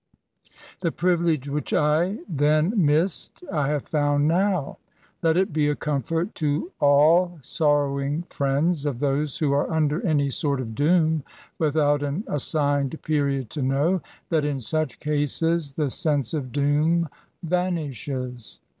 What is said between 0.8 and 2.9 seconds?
priyilege which I then